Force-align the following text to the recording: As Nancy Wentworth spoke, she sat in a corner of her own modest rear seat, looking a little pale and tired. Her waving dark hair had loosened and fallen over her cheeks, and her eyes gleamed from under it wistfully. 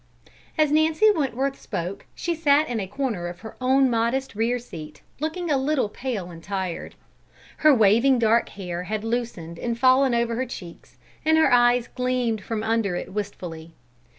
As 0.57 0.71
Nancy 0.71 1.11
Wentworth 1.11 1.61
spoke, 1.61 2.07
she 2.15 2.33
sat 2.33 2.67
in 2.67 2.79
a 2.79 2.87
corner 2.87 3.27
of 3.27 3.41
her 3.41 3.55
own 3.61 3.87
modest 3.87 4.33
rear 4.33 4.57
seat, 4.57 5.03
looking 5.19 5.51
a 5.51 5.57
little 5.59 5.89
pale 5.89 6.31
and 6.31 6.43
tired. 6.43 6.95
Her 7.57 7.71
waving 7.71 8.17
dark 8.17 8.49
hair 8.49 8.85
had 8.85 9.03
loosened 9.03 9.59
and 9.59 9.77
fallen 9.77 10.15
over 10.15 10.33
her 10.37 10.47
cheeks, 10.47 10.97
and 11.23 11.37
her 11.37 11.53
eyes 11.53 11.87
gleamed 11.87 12.41
from 12.41 12.63
under 12.63 12.95
it 12.95 13.13
wistfully. 13.13 13.75